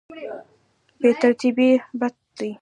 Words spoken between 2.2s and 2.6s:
دی.